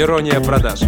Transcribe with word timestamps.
Ирония 0.00 0.40
продаж. 0.40 0.82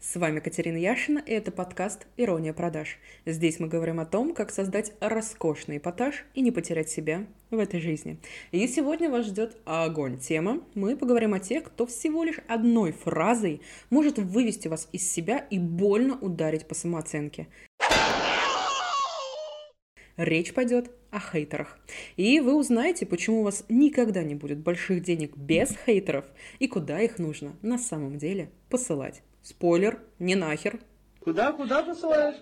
С 0.00 0.16
вами 0.16 0.40
Катерина 0.40 0.78
Яшина, 0.78 1.18
и 1.18 1.32
это 1.32 1.52
подкаст 1.52 2.06
«Ирония 2.16 2.54
продаж». 2.54 2.96
Здесь 3.26 3.60
мы 3.60 3.68
говорим 3.68 4.00
о 4.00 4.06
том, 4.06 4.32
как 4.32 4.50
создать 4.50 4.94
роскошный 5.00 5.76
эпатаж 5.76 6.24
и 6.32 6.40
не 6.40 6.50
потерять 6.50 6.88
себя 6.88 7.26
в 7.50 7.58
этой 7.58 7.78
жизни. 7.78 8.16
И 8.52 8.66
сегодня 8.68 9.10
вас 9.10 9.26
ждет 9.26 9.58
огонь 9.66 10.16
тема. 10.16 10.62
Мы 10.74 10.96
поговорим 10.96 11.34
о 11.34 11.40
тех, 11.40 11.64
кто 11.64 11.84
всего 11.84 12.24
лишь 12.24 12.40
одной 12.48 12.92
фразой 12.92 13.60
может 13.90 14.18
вывести 14.18 14.68
вас 14.68 14.88
из 14.92 15.12
себя 15.12 15.44
и 15.50 15.58
больно 15.58 16.16
ударить 16.18 16.66
по 16.66 16.74
самооценке. 16.74 17.48
Речь 20.18 20.52
пойдет 20.52 20.90
о 21.12 21.20
хейтерах. 21.20 21.78
И 22.16 22.40
вы 22.40 22.54
узнаете, 22.54 23.06
почему 23.06 23.40
у 23.40 23.44
вас 23.44 23.64
никогда 23.68 24.24
не 24.24 24.34
будет 24.34 24.58
больших 24.58 25.00
денег 25.00 25.36
без 25.36 25.70
хейтеров 25.86 26.24
и 26.58 26.66
куда 26.66 27.00
их 27.00 27.20
нужно 27.20 27.54
на 27.62 27.78
самом 27.78 28.18
деле 28.18 28.50
посылать. 28.68 29.22
Спойлер, 29.42 30.00
не 30.18 30.34
нахер. 30.34 30.80
Куда, 31.20 31.52
куда 31.52 31.84
посылаешь? 31.84 32.34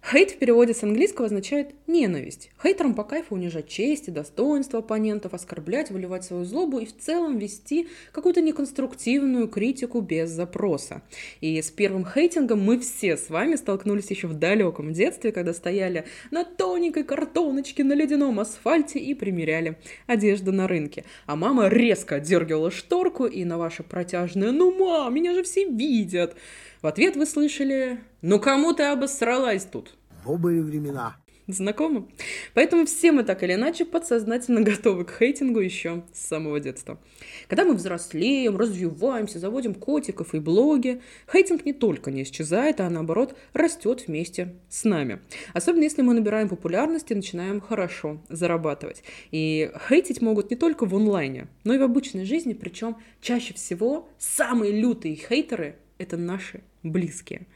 Хейт 0.00 0.30
в 0.30 0.38
переводе 0.38 0.72
с 0.72 0.82
английского 0.82 1.26
означает 1.26 1.74
ненависть. 1.86 2.50
Хейтерам 2.62 2.94
по 2.94 3.04
кайфу 3.04 3.34
унижать 3.34 3.68
честь 3.68 4.08
и 4.08 4.10
достоинство 4.10 4.78
оппонентов, 4.78 5.34
оскорблять, 5.34 5.90
выливать 5.90 6.24
свою 6.24 6.44
злобу 6.44 6.78
и 6.78 6.86
в 6.86 6.96
целом 6.96 7.36
вести 7.36 7.88
какую-то 8.12 8.40
неконструктивную 8.40 9.48
критику 9.48 10.00
без 10.00 10.30
запроса. 10.30 11.02
И 11.42 11.60
с 11.60 11.70
первым 11.70 12.06
хейтингом 12.06 12.62
мы 12.62 12.78
все 12.78 13.18
с 13.18 13.28
вами 13.28 13.56
столкнулись 13.56 14.10
еще 14.10 14.28
в 14.28 14.34
далеком 14.34 14.94
детстве, 14.94 15.30
когда 15.30 15.52
стояли 15.52 16.06
на 16.30 16.42
тоненькой 16.42 17.04
картоночке 17.04 17.84
на 17.84 17.92
ледяном 17.92 18.40
асфальте 18.40 18.98
и 18.98 19.12
примеряли 19.12 19.76
одежду 20.06 20.52
на 20.52 20.68
рынке. 20.68 21.04
А 21.26 21.36
мама 21.36 21.68
резко 21.68 22.14
отдергивала 22.14 22.70
шторку 22.70 23.26
и 23.26 23.44
на 23.44 23.58
ваше 23.58 23.82
протяжное 23.82 24.52
«Ну, 24.52 24.72
мам, 24.72 25.12
меня 25.14 25.34
же 25.34 25.42
все 25.42 25.66
видят!» 25.66 26.34
В 26.80 26.86
ответ 26.86 27.16
вы 27.16 27.26
слышали 27.26 27.98
«Ну 28.22 28.38
кому 28.38 28.72
ты 28.72 28.84
обосралась 28.84 29.64
тут?» 29.64 29.96
Добрые 30.24 30.62
времена. 30.62 31.16
Знакомо? 31.48 32.06
Поэтому 32.54 32.86
все 32.86 33.10
мы 33.10 33.24
так 33.24 33.42
или 33.42 33.54
иначе 33.54 33.84
подсознательно 33.84 34.60
готовы 34.60 35.04
к 35.04 35.18
хейтингу 35.18 35.58
еще 35.58 36.04
с 36.12 36.26
самого 36.28 36.60
детства. 36.60 37.00
Когда 37.48 37.64
мы 37.64 37.74
взрослеем, 37.74 38.56
развиваемся, 38.56 39.40
заводим 39.40 39.74
котиков 39.74 40.34
и 40.34 40.38
блоги, 40.38 41.00
хейтинг 41.32 41.64
не 41.64 41.72
только 41.72 42.12
не 42.12 42.22
исчезает, 42.22 42.80
а 42.80 42.88
наоборот 42.88 43.36
растет 43.54 44.06
вместе 44.06 44.54
с 44.68 44.84
нами. 44.84 45.18
Особенно 45.54 45.82
если 45.82 46.02
мы 46.02 46.14
набираем 46.14 46.48
популярность 46.48 47.10
и 47.10 47.14
начинаем 47.16 47.60
хорошо 47.60 48.22
зарабатывать. 48.28 49.02
И 49.32 49.72
хейтить 49.88 50.22
могут 50.22 50.50
не 50.50 50.56
только 50.56 50.86
в 50.86 50.94
онлайне, 50.94 51.48
но 51.64 51.74
и 51.74 51.78
в 51.78 51.82
обычной 51.82 52.24
жизни, 52.24 52.52
причем 52.52 52.98
чаще 53.20 53.52
всего 53.54 54.08
самые 54.18 54.80
лютые 54.80 55.16
хейтеры– 55.16 55.74
это 55.98 56.16
наши 56.16 56.62
близкие. 56.82 57.46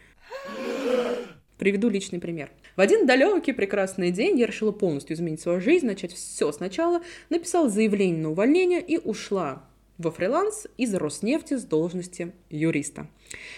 Приведу 1.59 1.89
личный 1.89 2.19
пример. 2.19 2.51
В 2.77 2.81
один 2.81 3.07
далекий 3.07 3.53
прекрасный 3.53 4.11
день 4.11 4.39
я 4.39 4.47
решила 4.47 4.73
полностью 4.73 5.15
изменить 5.15 5.41
свою 5.41 5.61
жизнь, 5.61 5.87
начать 5.87 6.12
все 6.12 6.51
сначала, 6.51 7.03
написала 7.31 7.69
заявление 7.69 8.23
на 8.23 8.31
увольнение 8.31 8.81
и 8.81 8.98
ушла 8.98 9.65
во 9.98 10.11
фриланс 10.11 10.67
из 10.77 10.95
Роснефти 10.95 11.57
с 11.57 11.65
должности 11.65 12.33
юриста. 12.51 13.07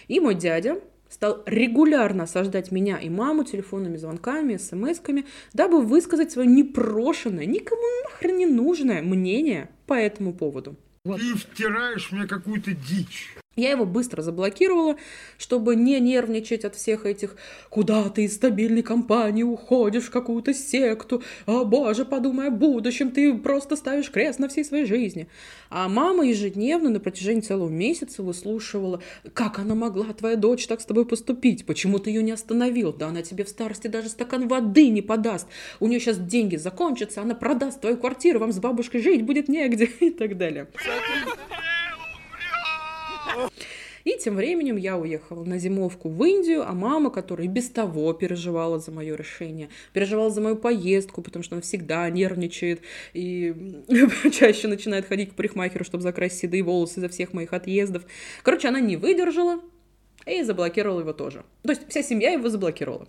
И 0.08 0.20
мой 0.20 0.34
дядя 0.34 0.80
стал 1.08 1.42
регулярно 1.46 2.24
осаждать 2.24 2.72
меня 2.72 2.98
и 2.98 3.08
маму 3.08 3.44
телефонными 3.44 3.96
звонками, 3.96 4.56
смс-ками, 4.56 5.26
дабы 5.52 5.80
высказать 5.80 6.32
свое 6.32 6.48
непрошенное, 6.48 7.46
никому 7.46 7.82
нахрен 8.10 8.36
не 8.36 8.46
нужное 8.46 9.00
мнение 9.00 9.70
по 9.86 9.94
этому 9.94 10.34
поводу. 10.34 10.76
Ты 11.04 11.34
втираешь 11.36 12.10
мне 12.12 12.26
какую-то 12.26 12.72
дичь. 12.72 13.36
Я 13.56 13.70
его 13.70 13.86
быстро 13.86 14.20
заблокировала, 14.22 14.96
чтобы 15.38 15.76
не 15.76 16.00
нервничать 16.00 16.64
от 16.64 16.74
всех 16.74 17.06
этих 17.06 17.36
«Куда 17.70 18.08
ты 18.08 18.24
из 18.24 18.34
стабильной 18.34 18.82
компании 18.82 19.44
уходишь 19.44 20.04
в 20.04 20.10
какую-то 20.10 20.52
секту? 20.52 21.22
О, 21.46 21.64
боже, 21.64 22.04
подумай 22.04 22.48
о 22.48 22.50
будущем, 22.50 23.12
ты 23.12 23.32
просто 23.34 23.76
ставишь 23.76 24.10
крест 24.10 24.40
на 24.40 24.48
всей 24.48 24.64
своей 24.64 24.86
жизни». 24.86 25.28
А 25.70 25.88
мама 25.88 26.26
ежедневно 26.26 26.90
на 26.90 27.00
протяжении 27.00 27.40
целого 27.40 27.68
месяца 27.68 28.22
выслушивала 28.22 29.00
«Как 29.32 29.60
она 29.60 29.74
могла, 29.74 30.12
твоя 30.12 30.36
дочь, 30.36 30.66
так 30.66 30.80
с 30.80 30.84
тобой 30.84 31.06
поступить? 31.06 31.64
Почему 31.64 32.00
ты 32.00 32.10
ее 32.10 32.22
не 32.22 32.32
остановил? 32.32 32.92
Да 32.92 33.08
она 33.08 33.22
тебе 33.22 33.44
в 33.44 33.48
старости 33.48 33.86
даже 33.86 34.08
стакан 34.08 34.48
воды 34.48 34.88
не 34.88 35.02
подаст. 35.02 35.46
У 35.78 35.86
нее 35.86 36.00
сейчас 36.00 36.18
деньги 36.18 36.56
закончатся, 36.56 37.22
она 37.22 37.34
продаст 37.34 37.80
твою 37.80 37.96
квартиру, 37.96 38.40
вам 38.40 38.52
с 38.52 38.58
бабушкой 38.58 39.00
жить 39.00 39.22
будет 39.22 39.48
негде» 39.48 39.84
и 40.00 40.10
так 40.10 40.36
далее. 40.36 40.68
И 44.04 44.18
тем 44.18 44.36
временем 44.36 44.76
я 44.76 44.98
уехала 44.98 45.44
на 45.44 45.58
зимовку 45.58 46.10
в 46.10 46.22
Индию, 46.24 46.68
а 46.68 46.72
мама, 46.72 47.10
которая 47.10 47.48
без 47.48 47.70
того 47.70 48.12
переживала 48.12 48.78
за 48.78 48.92
мое 48.92 49.16
решение, 49.16 49.70
переживала 49.94 50.30
за 50.30 50.42
мою 50.42 50.56
поездку, 50.56 51.22
потому 51.22 51.42
что 51.42 51.54
она 51.54 51.62
всегда 51.62 52.08
нервничает 52.10 52.82
и 53.14 53.82
чаще 54.32 54.68
начинает 54.68 55.06
ходить 55.06 55.30
к 55.30 55.34
парикмахеру, 55.34 55.84
чтобы 55.84 56.02
закрасить 56.02 56.40
седые 56.40 56.62
волосы 56.62 57.00
за 57.00 57.08
всех 57.08 57.32
моих 57.32 57.54
отъездов. 57.54 58.04
Короче, 58.42 58.68
она 58.68 58.80
не 58.80 58.98
выдержала 58.98 59.60
и 60.26 60.42
заблокировала 60.42 61.00
его 61.00 61.14
тоже. 61.14 61.44
То 61.62 61.70
есть 61.70 61.88
вся 61.88 62.02
семья 62.02 62.32
его 62.32 62.50
заблокировала. 62.50 63.08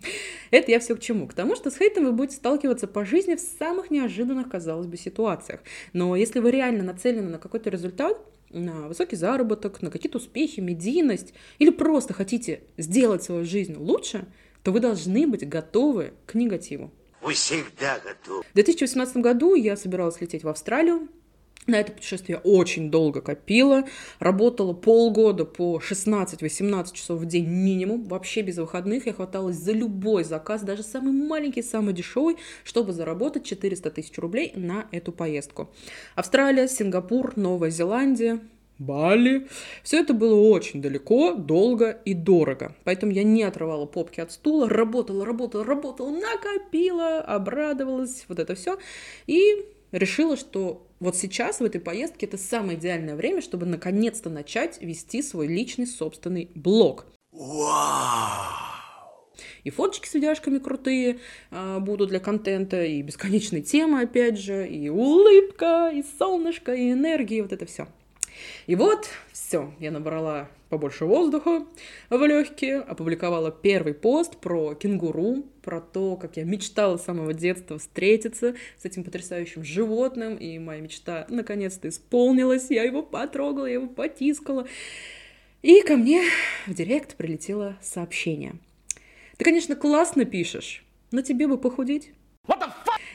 Это 0.50 0.70
я 0.70 0.80
все 0.80 0.96
к 0.96 1.00
чему? 1.00 1.26
К 1.26 1.34
тому, 1.34 1.56
что 1.56 1.70
с 1.70 1.76
хейтом 1.76 2.04
вы 2.04 2.12
будете 2.12 2.36
сталкиваться 2.36 2.86
по 2.86 3.04
жизни 3.04 3.34
в 3.34 3.40
самых 3.40 3.90
неожиданных, 3.90 4.48
казалось 4.48 4.86
бы, 4.86 4.96
ситуациях. 4.96 5.60
Но 5.92 6.16
если 6.16 6.40
вы 6.40 6.50
реально 6.50 6.84
нацелены 6.84 7.28
на 7.28 7.38
какой-то 7.38 7.68
результат, 7.68 8.18
на 8.52 8.88
высокий 8.88 9.16
заработок, 9.16 9.82
на 9.82 9.90
какие-то 9.90 10.18
успехи, 10.18 10.60
медийность, 10.60 11.34
или 11.58 11.70
просто 11.70 12.14
хотите 12.14 12.62
сделать 12.76 13.22
свою 13.22 13.44
жизнь 13.44 13.74
лучше, 13.76 14.26
то 14.62 14.72
вы 14.72 14.80
должны 14.80 15.26
быть 15.26 15.48
готовы 15.48 16.12
к 16.26 16.34
негативу. 16.34 16.92
Вы 17.20 17.34
всегда 17.34 18.00
готовы. 18.00 18.42
В 18.42 18.54
2018 18.54 19.16
году 19.18 19.54
я 19.54 19.76
собиралась 19.76 20.20
лететь 20.20 20.44
в 20.44 20.48
Австралию, 20.48 21.08
на 21.66 21.76
это 21.76 21.92
путешествие 21.92 22.40
я 22.42 22.50
очень 22.50 22.90
долго 22.90 23.20
копила, 23.20 23.84
работала 24.18 24.72
полгода 24.72 25.44
по 25.44 25.78
16-18 25.78 26.92
часов 26.92 27.20
в 27.20 27.26
день 27.26 27.46
минимум, 27.46 28.02
вообще 28.04 28.42
без 28.42 28.58
выходных. 28.58 29.06
Я 29.06 29.12
хваталась 29.12 29.56
за 29.56 29.72
любой 29.72 30.24
заказ, 30.24 30.62
даже 30.62 30.82
самый 30.82 31.12
маленький, 31.12 31.62
самый 31.62 31.94
дешевый, 31.94 32.36
чтобы 32.64 32.92
заработать 32.92 33.44
400 33.44 33.90
тысяч 33.90 34.18
рублей 34.18 34.52
на 34.56 34.86
эту 34.90 35.12
поездку. 35.12 35.70
Австралия, 36.16 36.66
Сингапур, 36.66 37.34
Новая 37.36 37.70
Зеландия, 37.70 38.40
Бали. 38.78 39.46
Все 39.84 40.00
это 40.00 40.14
было 40.14 40.34
очень 40.34 40.82
далеко, 40.82 41.34
долго 41.34 41.90
и 41.90 42.14
дорого. 42.14 42.74
Поэтому 42.82 43.12
я 43.12 43.22
не 43.22 43.44
отрывала 43.44 43.86
попки 43.86 44.20
от 44.20 44.32
стула, 44.32 44.68
работала, 44.68 45.24
работала, 45.24 45.64
работала, 45.64 46.10
накопила, 46.10 47.18
обрадовалась, 47.20 48.24
вот 48.28 48.40
это 48.40 48.56
все. 48.56 48.78
И 49.28 49.64
решила, 49.92 50.36
что 50.36 50.88
вот 51.00 51.16
сейчас 51.16 51.60
в 51.60 51.64
этой 51.64 51.80
поездке 51.80 52.26
это 52.26 52.38
самое 52.38 52.78
идеальное 52.78 53.14
время, 53.14 53.40
чтобы 53.42 53.66
наконец-то 53.66 54.30
начать 54.30 54.80
вести 54.80 55.22
свой 55.22 55.46
личный 55.46 55.86
собственный 55.86 56.50
блог. 56.54 57.06
Вау! 57.30 58.62
И 59.64 59.70
фоточки 59.70 60.08
с 60.08 60.14
видяшками 60.14 60.58
крутые 60.58 61.18
а, 61.50 61.78
будут 61.78 62.10
для 62.10 62.20
контента, 62.20 62.84
и 62.84 63.00
бесконечные 63.02 63.62
темы, 63.62 64.02
опять 64.02 64.38
же, 64.38 64.68
и 64.68 64.88
улыбка, 64.88 65.90
и 65.94 66.04
солнышко, 66.18 66.74
и 66.74 66.92
энергия, 66.92 67.42
вот 67.42 67.52
это 67.52 67.64
все. 67.66 67.88
И 68.66 68.74
вот, 68.74 69.08
все, 69.32 69.72
я 69.80 69.90
набрала 69.90 70.48
побольше 70.68 71.04
воздуха 71.04 71.66
в 72.08 72.26
легкие, 72.26 72.78
опубликовала 72.78 73.50
первый 73.50 73.92
пост 73.92 74.38
про 74.38 74.74
кенгуру, 74.74 75.44
про 75.62 75.80
то, 75.80 76.16
как 76.16 76.36
я 76.38 76.44
мечтала 76.44 76.96
с 76.96 77.04
самого 77.04 77.34
детства 77.34 77.78
встретиться 77.78 78.54
с 78.78 78.84
этим 78.84 79.04
потрясающим 79.04 79.64
животным, 79.64 80.36
и 80.36 80.58
моя 80.58 80.80
мечта 80.80 81.26
наконец-то 81.28 81.88
исполнилась, 81.88 82.70
я 82.70 82.84
его 82.84 83.02
потрогала, 83.02 83.66
я 83.66 83.74
его 83.74 83.86
потискала. 83.86 84.66
И 85.60 85.82
ко 85.82 85.96
мне 85.96 86.22
в 86.66 86.74
директ 86.74 87.16
прилетело 87.16 87.76
сообщение. 87.82 88.54
Ты, 89.36 89.44
конечно, 89.44 89.76
классно 89.76 90.24
пишешь, 90.24 90.84
но 91.10 91.20
тебе 91.20 91.46
бы 91.46 91.58
похудеть. 91.58 92.12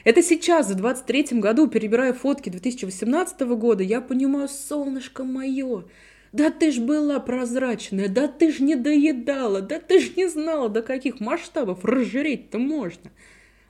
Это 0.08 0.22
сейчас, 0.22 0.70
в 0.70 0.82
23-м 0.82 1.38
году, 1.38 1.68
перебирая 1.68 2.14
фотки 2.14 2.48
2018 2.48 3.40
года, 3.42 3.82
я 3.82 4.00
понимаю, 4.00 4.48
солнышко 4.48 5.22
мое, 5.22 5.84
да 6.32 6.50
ты 6.50 6.72
ж 6.72 6.78
была 6.78 7.20
прозрачная, 7.20 8.08
да 8.08 8.26
ты 8.26 8.50
ж 8.50 8.60
не 8.60 8.74
доедала, 8.74 9.60
да 9.60 9.78
ты 9.78 10.00
ж 10.00 10.16
не 10.16 10.26
знала, 10.26 10.70
до 10.70 10.80
каких 10.80 11.20
масштабов 11.20 11.84
разжиреть-то 11.84 12.58
можно. 12.58 13.10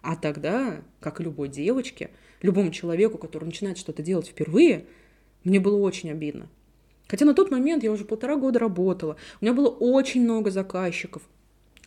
А 0.00 0.14
тогда, 0.14 0.76
как 1.00 1.18
любой 1.18 1.48
девочке, 1.48 2.10
любому 2.40 2.70
человеку, 2.70 3.18
который 3.18 3.46
начинает 3.46 3.76
что-то 3.76 4.04
делать 4.04 4.28
впервые, 4.28 4.84
мне 5.42 5.58
было 5.58 5.76
очень 5.76 6.12
обидно. 6.12 6.48
Хотя 7.08 7.24
на 7.24 7.34
тот 7.34 7.50
момент 7.50 7.82
я 7.82 7.90
уже 7.90 8.04
полтора 8.04 8.36
года 8.36 8.60
работала, 8.60 9.16
у 9.40 9.44
меня 9.44 9.54
было 9.54 9.70
очень 9.70 10.22
много 10.22 10.52
заказчиков, 10.52 11.22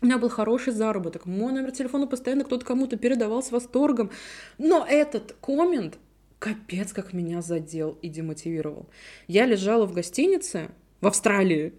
у 0.01 0.05
меня 0.05 0.17
был 0.17 0.29
хороший 0.29 0.73
заработок, 0.73 1.25
мой 1.25 1.53
номер 1.53 1.71
телефона 1.71 2.07
постоянно 2.07 2.43
кто-то 2.43 2.65
кому-то 2.65 2.97
передавал 2.97 3.43
с 3.43 3.51
восторгом. 3.51 4.09
Но 4.57 4.85
этот 4.87 5.35
коммент 5.41 5.99
капец, 6.39 6.91
как 6.91 7.13
меня 7.13 7.41
задел 7.41 7.99
и 8.01 8.09
демотивировал. 8.09 8.89
Я 9.27 9.45
лежала 9.45 9.85
в 9.85 9.93
гостинице 9.93 10.71
в 10.99 11.07
Австралии 11.07 11.73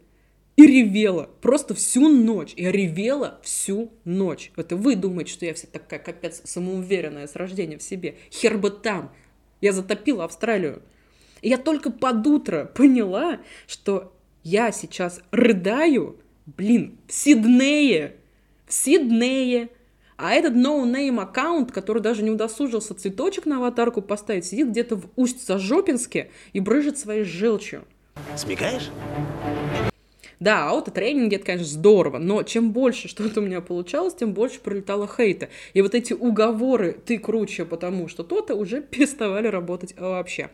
и 0.54 0.66
ревела 0.66 1.30
просто 1.40 1.74
всю 1.74 2.08
ночь. 2.08 2.54
Я 2.56 2.70
ревела 2.70 3.40
всю 3.42 3.90
ночь. 4.04 4.52
Это 4.54 4.76
вы 4.76 4.94
думаете, 4.94 5.32
что 5.32 5.46
я 5.46 5.54
вся 5.54 5.66
такая 5.66 5.98
капец 5.98 6.42
самоуверенная 6.44 7.26
с 7.26 7.34
рождения 7.34 7.78
в 7.78 7.82
себе. 7.82 8.16
Хер 8.30 8.56
бы 8.56 8.70
там. 8.70 9.12
Я 9.60 9.72
затопила 9.72 10.24
Австралию. 10.24 10.82
И 11.40 11.48
я 11.48 11.58
только 11.58 11.90
под 11.90 12.24
утро 12.24 12.66
поняла, 12.66 13.40
что 13.66 14.14
я 14.44 14.70
сейчас 14.70 15.20
рыдаю, 15.32 16.21
блин, 16.46 16.98
в 17.06 17.12
Сиднее. 17.12 18.16
В 18.66 18.72
Сиднее. 18.72 19.70
А 20.16 20.34
этот 20.34 20.54
no-name 20.54 21.20
аккаунт, 21.20 21.72
который 21.72 22.00
даже 22.00 22.22
не 22.22 22.30
удосужился 22.30 22.94
цветочек 22.94 23.46
на 23.46 23.56
аватарку 23.56 24.02
поставить, 24.02 24.44
сидит 24.44 24.68
где-то 24.68 24.96
в 24.96 25.08
Усть-Зажопинске 25.16 26.30
и 26.52 26.60
брыжет 26.60 26.98
своей 26.98 27.24
желчью. 27.24 27.84
Смекаешь? 28.36 28.90
Да, 30.38 30.68
аутотренинги, 30.68 31.36
это, 31.36 31.44
конечно, 31.44 31.68
здорово, 31.68 32.18
но 32.18 32.42
чем 32.42 32.72
больше 32.72 33.06
что-то 33.06 33.40
у 33.40 33.44
меня 33.44 33.60
получалось, 33.60 34.14
тем 34.14 34.32
больше 34.34 34.58
пролетало 34.58 35.08
хейта. 35.08 35.48
И 35.72 35.82
вот 35.82 35.94
эти 35.94 36.12
уговоры 36.12 36.92
«ты 36.92 37.18
круче, 37.18 37.64
потому 37.64 38.08
что 38.08 38.24
то-то» 38.24 38.56
уже 38.56 38.80
переставали 38.90 39.46
работать 39.46 39.94
вообще. 39.96 40.50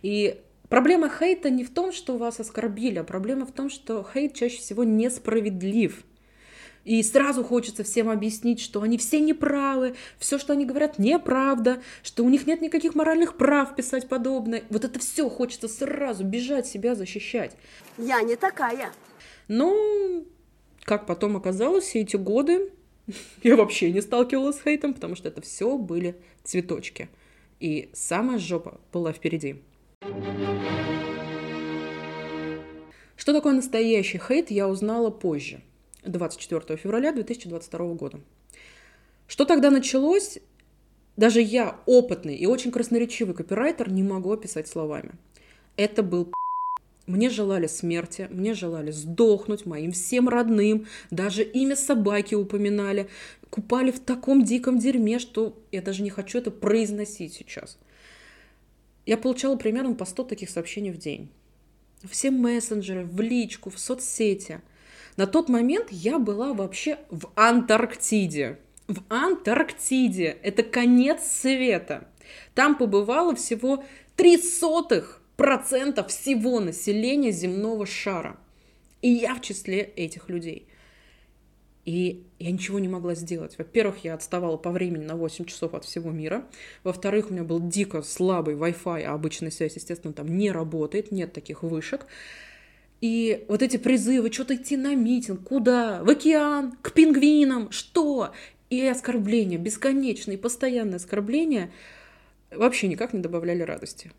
И 0.00 0.38
проблема 0.68 1.08
хейта 1.10 1.50
не 1.50 1.64
в 1.64 1.70
том, 1.70 1.92
что 1.92 2.16
вас 2.16 2.40
оскорбили, 2.40 2.98
а 2.98 3.04
проблема 3.04 3.46
в 3.46 3.52
том, 3.52 3.70
что 3.70 4.06
хейт 4.12 4.34
чаще 4.34 4.58
всего 4.58 4.84
несправедлив. 4.84 6.04
И 6.84 7.02
сразу 7.02 7.44
хочется 7.44 7.84
всем 7.84 8.08
объяснить, 8.08 8.60
что 8.60 8.80
они 8.80 8.96
все 8.96 9.20
неправы, 9.20 9.94
все, 10.18 10.38
что 10.38 10.54
они 10.54 10.64
говорят, 10.64 10.98
неправда, 10.98 11.82
что 12.02 12.24
у 12.24 12.30
них 12.30 12.46
нет 12.46 12.62
никаких 12.62 12.94
моральных 12.94 13.36
прав 13.36 13.76
писать 13.76 14.08
подобное. 14.08 14.62
Вот 14.70 14.86
это 14.86 14.98
все 14.98 15.28
хочется 15.28 15.68
сразу 15.68 16.24
бежать, 16.24 16.66
себя 16.66 16.94
защищать. 16.94 17.54
Я 17.98 18.22
не 18.22 18.36
такая. 18.36 18.90
Но, 19.48 20.22
как 20.84 21.04
потом 21.04 21.36
оказалось, 21.36 21.84
все 21.84 22.00
эти 22.00 22.16
годы 22.16 22.72
я 23.42 23.56
вообще 23.56 23.92
не 23.92 24.00
сталкивалась 24.00 24.56
с 24.56 24.62
хейтом, 24.62 24.94
потому 24.94 25.14
что 25.14 25.28
это 25.28 25.40
все 25.42 25.76
были 25.76 26.16
цветочки. 26.44 27.08
И 27.60 27.90
самая 27.92 28.38
жопа 28.38 28.80
была 28.92 29.12
впереди. 29.12 29.56
Что 33.18 33.32
такое 33.32 33.52
настоящий 33.52 34.18
хейт, 34.18 34.50
я 34.50 34.68
узнала 34.68 35.10
позже, 35.10 35.60
24 36.04 36.78
февраля 36.78 37.12
2022 37.12 37.94
года. 37.94 38.20
Что 39.26 39.44
тогда 39.44 39.70
началось, 39.70 40.38
даже 41.16 41.42
я, 41.42 41.80
опытный 41.84 42.36
и 42.36 42.46
очень 42.46 42.70
красноречивый 42.70 43.34
копирайтер, 43.34 43.90
не 43.90 44.04
могу 44.04 44.32
описать 44.32 44.68
словами. 44.68 45.10
Это 45.76 46.02
был 46.04 46.32
мне 47.08 47.28
желали 47.28 47.66
смерти, 47.66 48.28
мне 48.30 48.54
желали 48.54 48.92
сдохнуть, 48.92 49.66
моим 49.66 49.92
всем 49.92 50.28
родным, 50.28 50.86
даже 51.10 51.42
имя 51.42 51.74
собаки 51.74 52.34
упоминали, 52.34 53.08
купали 53.50 53.90
в 53.90 53.98
таком 53.98 54.44
диком 54.44 54.78
дерьме, 54.78 55.18
что 55.18 55.58
я 55.72 55.82
даже 55.82 56.02
не 56.02 56.10
хочу 56.10 56.38
это 56.38 56.50
произносить 56.50 57.34
сейчас. 57.34 57.78
Я 59.08 59.16
получала 59.16 59.56
примерно 59.56 59.94
по 59.94 60.04
100 60.04 60.24
таких 60.24 60.50
сообщений 60.50 60.90
в 60.90 60.98
день. 60.98 61.30
Все 62.04 62.30
мессенджеры, 62.30 63.06
в 63.06 63.18
личку, 63.22 63.70
в 63.70 63.78
соцсети. 63.78 64.60
На 65.16 65.26
тот 65.26 65.48
момент 65.48 65.86
я 65.90 66.18
была 66.18 66.52
вообще 66.52 66.98
в 67.08 67.30
Антарктиде. 67.34 68.58
В 68.86 68.98
Антарктиде. 69.08 70.36
Это 70.42 70.62
конец 70.62 71.22
света. 71.22 72.06
Там 72.52 72.76
побывало 72.76 73.34
всего 73.34 73.82
три 74.14 74.36
сотых 74.36 75.22
процентов 75.38 76.08
всего 76.08 76.60
населения 76.60 77.32
земного 77.32 77.86
шара. 77.86 78.36
И 79.00 79.08
я 79.08 79.34
в 79.34 79.40
числе 79.40 79.80
этих 79.80 80.28
людей. 80.28 80.67
И 81.88 82.26
я 82.38 82.50
ничего 82.50 82.78
не 82.80 82.86
могла 82.86 83.14
сделать. 83.14 83.56
Во-первых, 83.56 84.04
я 84.04 84.12
отставала 84.12 84.58
по 84.58 84.70
времени 84.70 85.06
на 85.06 85.16
8 85.16 85.46
часов 85.46 85.72
от 85.72 85.86
всего 85.86 86.10
мира. 86.10 86.44
Во-вторых, 86.84 87.30
у 87.30 87.32
меня 87.32 87.44
был 87.44 87.66
дико 87.66 88.02
слабый 88.02 88.56
Wi-Fi, 88.56 89.04
а 89.04 89.14
обычная 89.14 89.50
связь, 89.50 89.76
естественно, 89.76 90.12
там 90.12 90.36
не 90.36 90.52
работает, 90.52 91.12
нет 91.12 91.32
таких 91.32 91.62
вышек. 91.62 92.04
И 93.00 93.46
вот 93.48 93.62
эти 93.62 93.78
призывы, 93.78 94.30
что-то 94.30 94.56
идти 94.56 94.76
на 94.76 94.94
митинг, 94.94 95.44
куда? 95.44 96.04
В 96.04 96.10
океан, 96.10 96.72
к 96.82 96.92
пингвинам, 96.92 97.70
что? 97.70 98.34
И 98.68 98.86
оскорбления, 98.86 99.56
бесконечные, 99.56 100.36
постоянные 100.36 100.96
оскорбления 100.96 101.70
вообще 102.50 102.88
никак 102.88 103.14
не 103.14 103.20
добавляли 103.20 103.62
радости. 103.62 104.12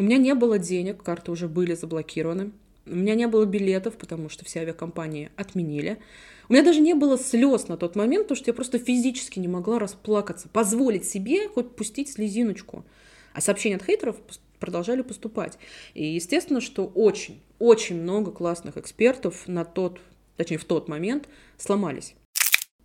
У 0.00 0.02
меня 0.02 0.16
не 0.16 0.34
было 0.34 0.58
денег, 0.58 1.02
карты 1.02 1.30
уже 1.30 1.46
были 1.46 1.74
заблокированы. 1.74 2.52
У 2.86 2.94
меня 2.94 3.14
не 3.14 3.26
было 3.26 3.44
билетов, 3.44 3.98
потому 3.98 4.30
что 4.30 4.46
все 4.46 4.60
авиакомпании 4.60 5.30
отменили. 5.36 5.98
У 6.48 6.54
меня 6.54 6.64
даже 6.64 6.80
не 6.80 6.94
было 6.94 7.18
слез 7.18 7.68
на 7.68 7.76
тот 7.76 7.96
момент, 7.96 8.24
потому 8.24 8.36
что 8.36 8.48
я 8.48 8.54
просто 8.54 8.78
физически 8.78 9.38
не 9.38 9.46
могла 9.46 9.78
расплакаться, 9.78 10.48
позволить 10.48 11.04
себе 11.04 11.48
хоть 11.48 11.76
пустить 11.76 12.10
слезиночку. 12.10 12.86
А 13.34 13.42
сообщения 13.42 13.76
от 13.76 13.82
хейтеров 13.82 14.16
продолжали 14.58 15.02
поступать. 15.02 15.58
И 15.92 16.06
естественно, 16.06 16.62
что 16.62 16.86
очень, 16.86 17.42
очень 17.58 18.00
много 18.00 18.30
классных 18.30 18.78
экспертов 18.78 19.46
на 19.48 19.66
тот, 19.66 20.00
точнее 20.38 20.56
в 20.56 20.64
тот 20.64 20.88
момент 20.88 21.28
сломались. 21.58 22.14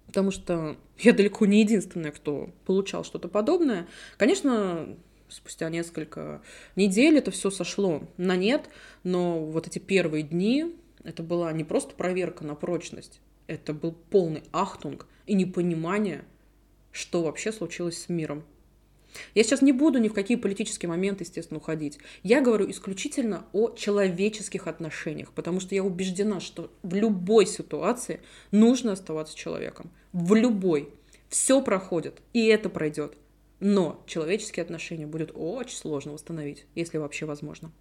Потому 0.06 0.32
что 0.32 0.76
я 1.00 1.14
далеко 1.14 1.46
не 1.46 1.62
единственная, 1.62 2.12
кто 2.12 2.50
получал 2.66 3.06
что-то 3.06 3.30
подобное. 3.30 3.88
Конечно, 4.18 4.98
спустя 5.30 5.70
несколько 5.70 6.42
недель 6.76 7.18
это 7.18 7.32
все 7.32 7.50
сошло 7.50 8.04
на 8.18 8.36
нет, 8.36 8.70
но 9.04 9.44
вот 9.46 9.68
эти 9.68 9.80
первые 9.80 10.24
дни 10.24 10.76
это 11.04 11.24
была 11.24 11.52
не 11.52 11.64
просто 11.64 11.96
проверка 11.96 12.44
на 12.44 12.56
прочность, 12.56 13.20
это 13.48 13.74
был 13.74 13.92
полный 13.92 14.44
ахтунг 14.52 15.08
и 15.28 15.34
непонимание, 15.34 16.26
что 16.92 17.24
вообще 17.24 17.52
случилось 17.52 18.02
с 18.02 18.10
миром. 18.10 18.44
Я 19.34 19.44
сейчас 19.44 19.62
не 19.62 19.72
буду 19.72 20.00
ни 20.00 20.10
в 20.10 20.14
какие 20.14 20.38
политические 20.38 20.90
моменты, 20.90 21.24
естественно, 21.24 21.60
уходить. 21.60 22.00
Я 22.24 22.42
говорю 22.42 22.70
исключительно 22.70 23.46
о 23.54 23.70
человеческих 23.72 24.68
отношениях, 24.68 25.32
потому 25.32 25.60
что 25.60 25.74
я 25.76 25.84
убеждена, 25.84 26.40
что 26.40 26.72
в 26.84 26.94
любой 26.94 27.46
ситуации 27.46 28.22
нужно 28.52 28.92
оставаться 28.92 29.36
человеком. 29.36 29.90
В 30.12 30.36
любой. 30.36 30.90
Все 31.30 31.62
проходит, 31.62 32.22
и 32.34 32.46
это 32.46 32.70
пройдет. 32.70 33.18
Но 33.60 34.04
человеческие 34.06 34.64
отношения 34.64 35.08
будет 35.08 35.32
очень 35.34 35.78
сложно 35.78 36.14
восстановить, 36.14 36.66
если 36.76 36.98
вообще 36.98 37.26
возможно. 37.26 37.72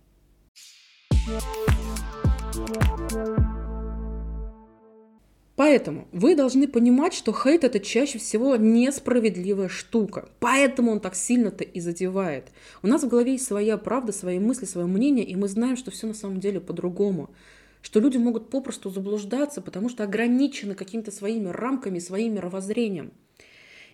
Поэтому 5.57 6.09
вы 6.11 6.35
должны 6.35 6.67
понимать, 6.67 7.15
что 7.15 7.33
хейт 7.33 7.63
это 7.63 7.79
чаще 7.79 8.19
всего 8.19 8.57
несправедливая 8.57 9.69
штука. 9.69 10.29
Поэтому 10.41 10.91
он 10.91 11.01
так 11.01 11.15
сильно-то 11.15 11.63
и 11.63 11.79
задевает. 11.79 12.51
У 12.83 12.89
нас 12.89 13.05
в 13.05 13.09
голове 13.09 13.33
есть 13.33 13.47
своя 13.47 13.79
правда, 13.79 14.13
свои 14.13 14.41
мысли, 14.41 14.65
свое 14.65 14.89
мнение, 14.89 15.25
и 15.25 15.37
мы 15.37 15.47
знаем, 15.47 15.77
что 15.77 15.93
все 15.93 16.09
на 16.09 16.15
самом 16.15 16.41
деле 16.41 16.61
по-другому. 16.61 17.31
Что 17.83 18.01
люди 18.01 18.17
могут 18.17 18.51
попросту 18.51 18.91
заблуждаться, 18.91 19.61
потому 19.61 19.89
что 19.89 20.03
ограничены 20.03 20.75
какими-то 20.75 21.13
своими 21.13 21.49
рамками, 21.49 22.01
своим 22.01 22.35
мировоззрением. 22.35 23.13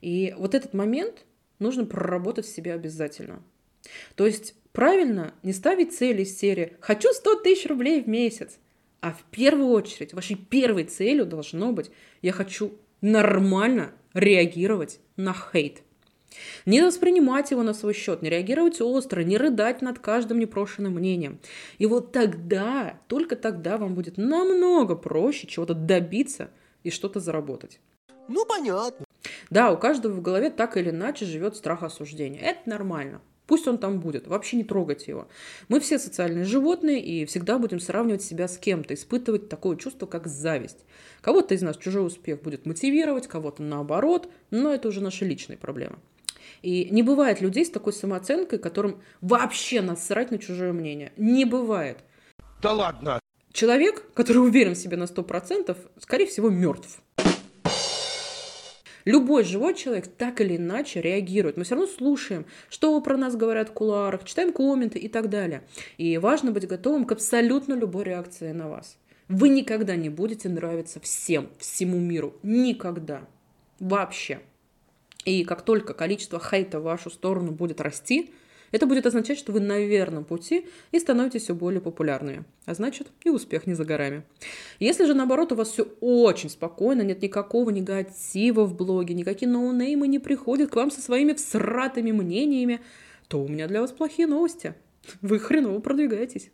И 0.00 0.34
вот 0.38 0.54
этот 0.54 0.72
момент 0.72 1.26
нужно 1.60 1.84
проработать 1.84 2.46
в 2.46 2.54
себе 2.54 2.74
обязательно. 2.74 3.42
То 4.14 4.26
есть 4.26 4.54
правильно 4.72 5.34
не 5.42 5.52
ставить 5.52 5.96
цели 5.96 6.22
из 6.22 6.36
серии 6.36 6.76
«хочу 6.80 7.12
100 7.12 7.36
тысяч 7.36 7.66
рублей 7.66 8.02
в 8.02 8.08
месяц», 8.08 8.58
а 9.00 9.12
в 9.12 9.22
первую 9.30 9.68
очередь 9.68 10.12
вашей 10.12 10.36
первой 10.36 10.84
целью 10.84 11.24
должно 11.24 11.72
быть 11.72 11.90
«я 12.22 12.32
хочу 12.32 12.72
нормально 13.00 13.92
реагировать 14.12 15.00
на 15.16 15.32
хейт». 15.32 15.82
Не 16.64 16.82
воспринимать 16.82 17.50
его 17.50 17.62
на 17.62 17.74
свой 17.74 17.92
счет, 17.92 18.22
не 18.22 18.30
реагировать 18.30 18.80
остро, 18.80 19.22
не 19.22 19.36
рыдать 19.36 19.82
над 19.82 19.98
каждым 19.98 20.38
непрошенным 20.38 20.94
мнением. 20.94 21.40
И 21.78 21.86
вот 21.86 22.12
тогда, 22.12 23.00
только 23.08 23.36
тогда 23.36 23.78
вам 23.78 23.94
будет 23.94 24.16
намного 24.16 24.94
проще 24.94 25.46
чего-то 25.46 25.74
добиться 25.74 26.50
и 26.84 26.90
что-то 26.90 27.20
заработать. 27.20 27.80
Ну, 28.28 28.46
понятно. 28.46 29.04
Да, 29.50 29.72
у 29.72 29.76
каждого 29.76 30.12
в 30.12 30.22
голове 30.22 30.50
так 30.50 30.76
или 30.76 30.90
иначе 30.90 31.26
живет 31.26 31.56
страх 31.56 31.82
осуждения. 31.82 32.40
Это 32.40 32.70
нормально. 32.70 33.20
Пусть 33.50 33.66
он 33.66 33.78
там 33.78 33.98
будет, 33.98 34.28
вообще 34.28 34.56
не 34.56 34.62
трогайте 34.62 35.10
его. 35.10 35.26
Мы 35.66 35.80
все 35.80 35.98
социальные 35.98 36.44
животные 36.44 37.02
и 37.02 37.26
всегда 37.26 37.58
будем 37.58 37.80
сравнивать 37.80 38.22
себя 38.22 38.46
с 38.46 38.56
кем-то, 38.56 38.94
испытывать 38.94 39.48
такое 39.48 39.76
чувство, 39.76 40.06
как 40.06 40.28
зависть. 40.28 40.84
Кого-то 41.20 41.54
из 41.54 41.62
нас 41.62 41.76
чужой 41.76 42.06
успех 42.06 42.42
будет 42.42 42.64
мотивировать, 42.64 43.26
кого-то 43.26 43.64
наоборот, 43.64 44.30
но 44.52 44.72
это 44.72 44.86
уже 44.86 45.00
наши 45.00 45.24
личные 45.24 45.58
проблемы. 45.58 45.96
И 46.62 46.88
не 46.92 47.02
бывает 47.02 47.40
людей 47.40 47.64
с 47.64 47.70
такой 47.70 47.92
самооценкой, 47.92 48.60
которым 48.60 49.02
вообще 49.20 49.80
насрать 49.80 50.30
на 50.30 50.38
чужое 50.38 50.72
мнение. 50.72 51.12
Не 51.16 51.44
бывает. 51.44 51.98
Да 52.62 52.72
ладно. 52.72 53.18
Человек, 53.52 54.12
который 54.14 54.38
уверен 54.38 54.74
в 54.74 54.78
себе 54.78 54.96
на 54.96 55.04
100%, 55.04 55.76
скорее 55.98 56.26
всего, 56.26 56.50
мертв. 56.50 57.00
Любой 59.04 59.44
живой 59.44 59.74
человек 59.74 60.06
так 60.06 60.40
или 60.40 60.56
иначе 60.56 61.00
реагирует. 61.00 61.56
Мы 61.56 61.64
все 61.64 61.74
равно 61.74 61.90
слушаем, 61.90 62.46
что 62.68 63.00
про 63.00 63.16
нас 63.16 63.36
говорят 63.36 63.70
в 63.70 63.72
кулуарах, 63.72 64.24
читаем 64.24 64.52
комменты 64.52 64.98
и 64.98 65.08
так 65.08 65.30
далее. 65.30 65.62
И 65.98 66.18
важно 66.18 66.52
быть 66.52 66.66
готовым 66.66 67.04
к 67.04 67.12
абсолютно 67.12 67.74
любой 67.74 68.04
реакции 68.04 68.52
на 68.52 68.68
вас. 68.68 68.98
Вы 69.28 69.48
никогда 69.48 69.96
не 69.96 70.08
будете 70.08 70.48
нравиться 70.48 71.00
всем, 71.00 71.48
всему 71.58 71.98
миру. 71.98 72.34
Никогда. 72.42 73.22
Вообще. 73.78 74.40
И 75.24 75.44
как 75.44 75.62
только 75.62 75.94
количество 75.94 76.40
хейта 76.40 76.80
в 76.80 76.84
вашу 76.84 77.10
сторону 77.10 77.52
будет 77.52 77.80
расти, 77.80 78.32
это 78.72 78.86
будет 78.86 79.06
означать, 79.06 79.38
что 79.38 79.52
вы 79.52 79.60
на 79.60 79.78
верном 79.78 80.24
пути 80.24 80.66
и 80.92 80.98
становитесь 80.98 81.42
все 81.42 81.54
более 81.54 81.80
популярными. 81.80 82.44
А 82.66 82.74
значит, 82.74 83.08
и 83.24 83.30
успех 83.30 83.66
не 83.66 83.74
за 83.74 83.84
горами. 83.84 84.22
Если 84.78 85.04
же, 85.04 85.14
наоборот, 85.14 85.52
у 85.52 85.54
вас 85.56 85.70
все 85.70 85.86
очень 86.00 86.50
спокойно, 86.50 87.02
нет 87.02 87.22
никакого 87.22 87.70
негатива 87.70 88.64
в 88.64 88.76
блоге, 88.76 89.14
никакие 89.14 89.50
ноунеймы 89.50 90.08
не 90.08 90.18
приходят 90.18 90.70
к 90.70 90.76
вам 90.76 90.90
со 90.90 91.00
своими 91.00 91.32
всратыми 91.32 92.12
мнениями, 92.12 92.80
то 93.28 93.42
у 93.42 93.48
меня 93.48 93.66
для 93.68 93.80
вас 93.80 93.92
плохие 93.92 94.26
новости. 94.26 94.74
Вы 95.22 95.38
хреново 95.38 95.80
продвигаетесь. 95.80 96.50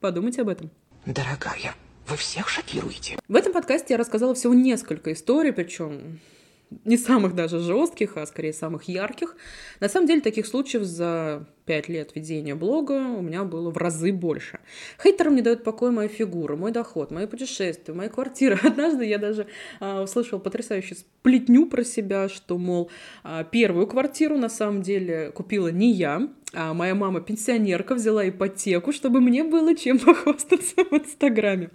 Подумайте 0.00 0.42
об 0.42 0.48
этом. 0.48 0.70
Дорогая, 1.06 1.74
вы 2.08 2.16
всех 2.16 2.48
шокируете. 2.48 3.18
В 3.28 3.36
этом 3.36 3.52
подкасте 3.52 3.94
я 3.94 3.98
рассказала 3.98 4.34
всего 4.34 4.54
несколько 4.54 5.12
историй, 5.12 5.52
причем 5.52 6.20
не 6.84 6.96
самых 6.96 7.34
даже 7.34 7.60
жестких, 7.60 8.16
а 8.16 8.26
скорее 8.26 8.52
самых 8.52 8.84
ярких. 8.84 9.36
На 9.80 9.88
самом 9.88 10.06
деле 10.06 10.20
таких 10.20 10.46
случаев 10.46 10.82
за 10.82 11.46
пять 11.66 11.88
лет 11.88 12.10
ведения 12.14 12.54
блога 12.54 12.92
у 12.92 13.22
меня 13.22 13.44
было 13.44 13.70
в 13.70 13.76
разы 13.76 14.12
больше. 14.12 14.60
Хейтерам 15.02 15.34
не 15.34 15.42
дает 15.42 15.64
покоя 15.64 15.90
моя 15.90 16.08
фигура, 16.08 16.56
мой 16.56 16.72
доход, 16.72 17.10
мои 17.10 17.26
путешествия, 17.26 17.94
моя 17.94 18.08
квартира. 18.08 18.58
Однажды 18.62 19.04
я 19.04 19.18
даже 19.18 19.46
а, 19.80 20.02
услышала 20.02 20.38
потрясающую 20.38 20.98
сплетню 20.98 21.66
про 21.66 21.84
себя, 21.84 22.28
что, 22.28 22.58
мол, 22.58 22.90
а, 23.22 23.44
первую 23.44 23.86
квартиру 23.86 24.36
на 24.36 24.48
самом 24.48 24.82
деле 24.82 25.30
купила 25.32 25.68
не 25.68 25.92
я, 25.92 26.28
а 26.52 26.74
моя 26.74 26.94
мама 26.94 27.20
пенсионерка 27.20 27.94
взяла 27.94 28.28
ипотеку, 28.28 28.92
чтобы 28.92 29.20
мне 29.20 29.44
было 29.44 29.74
чем 29.74 29.98
похвастаться 30.00 30.84
в 30.84 30.92
Инстаграме. 30.92 31.70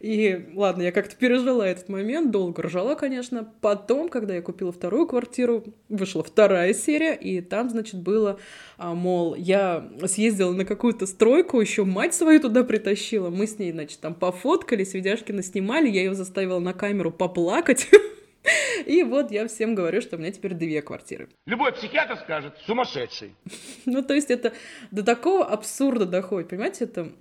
И 0.00 0.48
ладно, 0.54 0.82
я 0.82 0.92
как-то 0.92 1.14
пережила 1.14 1.68
этот 1.68 1.90
момент, 1.90 2.30
долго 2.30 2.62
ржала, 2.62 2.94
конечно. 2.94 3.52
Потом, 3.60 4.08
когда 4.08 4.34
я 4.34 4.40
купила 4.40 4.72
вторую 4.72 5.06
квартиру, 5.06 5.62
вышла 5.90 6.24
вторая 6.24 6.72
серия, 6.72 7.14
и 7.14 7.42
там, 7.42 7.68
значит, 7.68 8.00
было, 8.00 8.40
а, 8.78 8.94
мол, 8.94 9.34
я 9.34 9.90
съездила 10.06 10.52
на 10.54 10.64
какую-то 10.64 11.06
стройку, 11.06 11.60
еще 11.60 11.84
мать 11.84 12.14
свою 12.14 12.40
туда 12.40 12.64
притащила. 12.64 13.28
Мы 13.28 13.46
с 13.46 13.58
ней, 13.58 13.72
значит, 13.72 14.00
там 14.00 14.14
пофоткались, 14.14 14.94
видяшки 14.94 15.32
наснимали, 15.32 15.90
я 15.90 16.00
ее 16.00 16.14
заставила 16.14 16.60
на 16.60 16.72
камеру 16.72 17.10
поплакать. 17.10 17.88
И 18.86 19.02
вот 19.02 19.30
я 19.30 19.46
всем 19.48 19.74
говорю, 19.74 20.00
что 20.00 20.16
у 20.16 20.18
меня 20.18 20.32
теперь 20.32 20.54
две 20.54 20.80
квартиры. 20.80 21.28
Любой 21.44 21.72
психиатр 21.72 22.16
скажет, 22.16 22.54
сумасшедший. 22.66 23.34
Ну, 23.84 24.02
то 24.02 24.14
есть 24.14 24.30
это 24.30 24.52
до 24.90 25.02
такого 25.02 25.44
абсурда 25.44 26.06
доходит, 26.06 26.48
понимаете, 26.48 26.84
это 26.84 27.12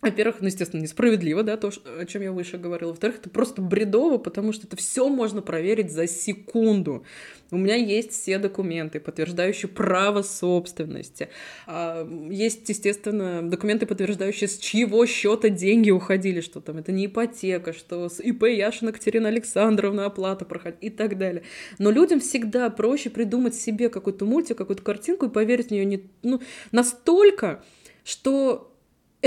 во-первых, 0.00 0.36
ну, 0.40 0.46
естественно, 0.46 0.80
несправедливо, 0.80 1.42
да, 1.42 1.56
то, 1.56 1.72
о 1.98 2.04
чем 2.06 2.22
я 2.22 2.30
выше 2.30 2.56
говорила. 2.56 2.90
Во-вторых, 2.90 3.16
это 3.18 3.30
просто 3.30 3.60
бредово, 3.60 4.18
потому 4.18 4.52
что 4.52 4.68
это 4.68 4.76
все 4.76 5.08
можно 5.08 5.42
проверить 5.42 5.90
за 5.90 6.06
секунду. 6.06 7.04
У 7.50 7.56
меня 7.56 7.74
есть 7.74 8.12
все 8.12 8.38
документы, 8.38 9.00
подтверждающие 9.00 9.68
право 9.68 10.22
собственности. 10.22 11.30
А, 11.66 12.08
есть, 12.30 12.68
естественно, 12.68 13.42
документы, 13.42 13.86
подтверждающие, 13.86 14.46
с 14.46 14.58
чьего 14.58 15.04
счета 15.04 15.48
деньги 15.48 15.90
уходили, 15.90 16.42
что 16.42 16.60
там 16.60 16.76
это 16.76 16.92
не 16.92 17.06
ипотека, 17.06 17.72
что 17.72 18.08
с 18.08 18.20
ИП 18.20 18.44
Яшина 18.44 18.92
Катерина 18.92 19.28
Александровна 19.28 20.06
оплата 20.06 20.44
проходит 20.44 20.76
и 20.80 20.90
так 20.90 21.18
далее. 21.18 21.42
Но 21.78 21.90
людям 21.90 22.20
всегда 22.20 22.70
проще 22.70 23.10
придумать 23.10 23.56
себе 23.56 23.88
какой-то 23.88 24.24
мультик, 24.24 24.58
какую-то 24.58 24.82
картинку 24.82 25.26
и 25.26 25.30
поверить 25.30 25.68
в 25.68 25.70
нее 25.72 25.84
не, 25.84 26.08
ну, 26.22 26.40
настолько, 26.70 27.64
что 28.04 28.72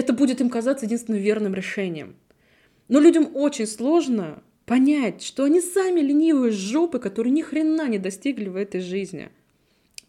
это 0.01 0.13
будет 0.13 0.41
им 0.41 0.50
казаться 0.50 0.86
единственным 0.86 1.22
верным 1.22 1.53
решением. 1.53 2.15
Но 2.88 3.00
людям 3.00 3.29
очень 3.36 3.67
сложно 3.67 4.43
понять, 4.65 5.22
что 5.22 5.43
они 5.43 5.62
сами 5.62 6.01
ленивые 6.01 6.51
жопы, 6.51 7.00
которые 7.00 7.31
ни 7.31 7.43
хрена 7.43 7.88
не 7.88 8.00
достигли 8.00 8.50
в 8.50 8.55
этой 8.55 8.81
жизни. 8.81 9.29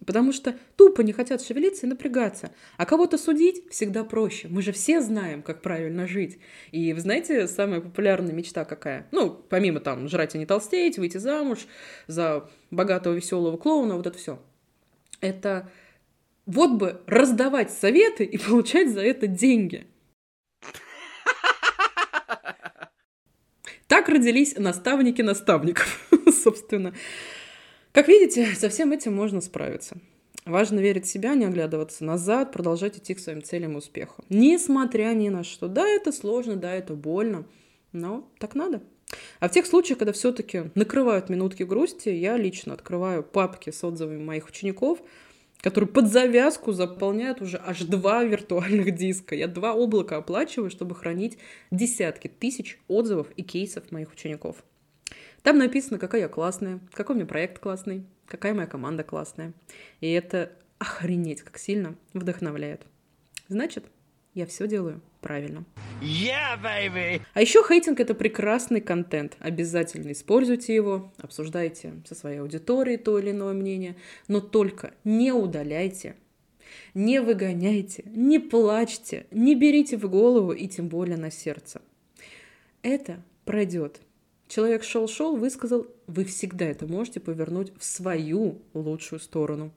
Потому 0.07 0.33
что 0.33 0.57
тупо 0.77 1.03
не 1.03 1.13
хотят 1.13 1.43
шевелиться 1.43 1.87
и 1.87 1.89
напрягаться. 1.89 2.53
А 2.77 2.87
кого-то 2.87 3.19
судить 3.19 3.71
всегда 3.71 4.03
проще. 4.03 4.49
Мы 4.49 4.63
же 4.63 4.73
все 4.73 5.01
знаем, 5.03 5.43
как 5.43 5.61
правильно 5.63 6.09
жить. 6.09 6.39
И 6.73 6.93
вы 6.93 7.01
знаете, 7.01 7.47
самая 7.47 7.81
популярная 7.81 8.33
мечта 8.33 8.65
какая? 8.65 9.07
Ну, 9.13 9.31
помимо 9.31 9.79
там 9.79 10.09
жрать 10.09 10.35
и 10.35 10.39
не 10.39 10.47
толстеть, 10.47 10.99
выйти 10.99 11.19
замуж 11.19 11.67
за 12.09 12.49
богатого 12.71 13.15
веселого 13.15 13.59
клоуна, 13.59 13.97
вот 13.97 14.07
это 14.07 14.19
все. 14.19 14.41
Это 15.21 15.71
вот 16.47 16.73
бы 16.73 17.01
раздавать 17.07 17.71
советы 17.71 18.25
и 18.25 18.39
получать 18.47 18.91
за 18.91 19.01
это 19.01 19.27
деньги. 19.27 19.87
Так 23.87 24.09
родились 24.09 24.57
наставники 24.57 25.21
наставников, 25.21 26.09
собственно. 26.43 26.95
Как 27.93 28.09
видите, 28.09 28.55
со 28.55 28.71
всем 28.71 28.91
этим 28.93 29.15
можно 29.15 29.43
справиться. 29.43 29.99
Важно 30.47 30.81
верить 30.81 31.05
в 31.05 31.11
себя, 31.11 31.35
не 31.35 31.45
оглядываться 31.45 32.03
назад, 32.05 32.53
продолжать 32.53 32.97
идти 32.97 33.15
к 33.15 33.21
своим 33.21 33.43
целям 33.43 33.75
и 33.75 33.77
успеху. 33.77 34.25
Несмотря 34.31 35.13
ни 35.13 35.29
на 35.29 35.45
что. 35.45 35.69
Да, 35.69 35.87
это 35.87 36.11
сложно, 36.11 36.57
да, 36.57 36.73
это 36.75 36.95
больно, 36.95 37.45
но 37.93 38.29
так 38.39 38.55
надо. 38.55 38.83
А 39.41 39.49
в 39.49 39.53
тех 39.53 39.67
случаях, 39.67 39.99
когда 39.99 40.13
все-таки 40.13 40.71
накрывают 40.75 41.29
минутки 41.29 41.63
грусти, 41.63 42.09
я 42.09 42.39
лично 42.39 42.73
открываю 42.73 43.23
папки 43.23 43.71
с 43.71 43.85
отзывами 43.85 44.25
моих 44.25 44.49
учеников– 44.49 45.01
который 45.63 45.89
под 45.89 46.13
завязку 46.13 46.73
заполняет 46.73 47.41
уже 47.41 47.57
аж 47.65 47.83
два 47.85 48.25
виртуальных 48.25 48.95
диска. 48.95 49.35
Я 49.35 49.47
два 49.47 49.73
облака 49.73 50.19
оплачиваю, 50.19 50.71
чтобы 50.71 50.95
хранить 50.95 51.39
десятки 51.71 52.29
тысяч 52.29 52.79
отзывов 52.89 53.29
и 53.37 53.43
кейсов 53.43 53.91
моих 53.91 54.13
учеников. 54.13 54.63
Там 55.43 55.59
написано, 55.59 55.99
какая 55.99 56.23
я 56.23 56.29
классная, 56.29 56.81
какой 56.93 57.15
у 57.15 57.19
меня 57.19 57.27
проект 57.27 57.59
классный, 57.59 58.05
какая 58.27 58.55
моя 58.55 58.67
команда 58.67 59.05
классная. 59.05 59.55
И 60.01 60.11
это 60.11 60.53
охренеть, 60.79 61.43
как 61.43 61.59
сильно 61.59 61.97
вдохновляет. 62.13 62.83
Значит, 63.49 63.85
я 64.35 64.47
все 64.47 64.67
делаю 64.67 65.01
правильно. 65.23 65.65
Yeah, 66.03 66.61
baby! 66.63 67.23
А 67.33 67.41
еще 67.41 67.63
хейтинг 67.67 68.01
это 68.01 68.15
прекрасный 68.15 68.81
контент. 68.81 69.37
Обязательно 69.39 70.13
используйте 70.13 70.75
его, 70.75 71.13
обсуждайте 71.17 71.95
со 72.07 72.15
своей 72.15 72.41
аудиторией 72.41 72.99
то 72.99 73.19
или 73.19 73.31
иное 73.31 73.55
мнение, 73.55 73.97
но 74.29 74.41
только 74.41 74.93
не 75.05 75.33
удаляйте, 75.33 76.17
не 76.93 77.21
выгоняйте, 77.21 78.03
не 78.07 78.39
плачьте, 78.39 79.27
не 79.31 79.55
берите 79.55 79.97
в 79.97 80.11
голову 80.11 80.53
и 80.53 80.67
тем 80.69 80.89
более 80.89 81.17
на 81.17 81.31
сердце. 81.31 81.81
Это 82.83 83.23
пройдет. 83.45 84.01
Человек 84.49 84.83
шел-шел, 84.83 85.37
высказал, 85.37 85.87
вы 86.07 86.25
всегда 86.25 86.67
это 86.67 86.87
можете 86.87 87.21
повернуть 87.21 87.73
в 87.79 87.85
свою 87.85 88.61
лучшую 88.75 89.21
сторону 89.21 89.73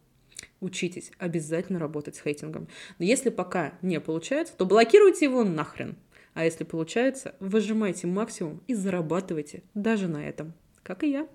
учитесь 0.66 1.12
обязательно 1.20 1.80
работать 1.80 2.16
с 2.16 2.22
хейтингом. 2.22 2.68
Но 3.00 3.06
если 3.06 3.30
пока 3.30 3.74
не 3.82 4.00
получается, 4.00 4.54
то 4.58 4.66
блокируйте 4.66 5.26
его 5.26 5.44
нахрен. 5.44 5.96
А 6.34 6.44
если 6.44 6.66
получается, 6.66 7.36
выжимайте 7.40 8.08
максимум 8.08 8.62
и 8.68 8.74
зарабатывайте 8.74 9.64
даже 9.74 10.08
на 10.08 10.28
этом, 10.28 10.54
как 10.84 11.04
и 11.04 11.12
я. 11.12 11.28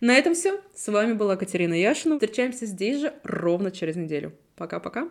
На 0.00 0.16
этом 0.16 0.34
все. 0.34 0.60
С 0.74 0.88
вами 0.88 1.14
была 1.14 1.36
Катерина 1.36 1.74
Яшина. 1.74 2.16
Встречаемся 2.16 2.66
здесь 2.66 3.00
же 3.00 3.14
ровно 3.22 3.70
через 3.70 3.96
неделю. 3.96 4.34
Пока-пока. 4.56 5.08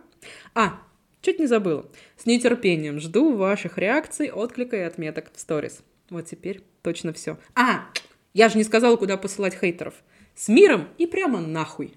А, 0.54 0.80
чуть 1.20 1.38
не 1.38 1.46
забыла. 1.46 1.90
С 2.16 2.26
нетерпением 2.26 3.00
жду 3.00 3.34
ваших 3.34 3.78
реакций, 3.78 4.30
отклика 4.30 4.76
и 4.76 4.80
отметок 4.80 5.32
в 5.34 5.40
сторис. 5.40 5.80
Вот 6.10 6.26
теперь 6.26 6.62
точно 6.82 7.12
все. 7.12 7.38
А, 7.54 7.86
я 8.34 8.48
же 8.48 8.58
не 8.58 8.64
сказала, 8.64 8.96
куда 8.96 9.16
посылать 9.16 9.58
хейтеров. 9.58 9.94
С 10.34 10.48
миром 10.48 10.88
и 10.98 11.06
прямо 11.06 11.40
нахуй. 11.40 11.94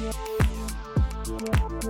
Yeah. 0.00 1.77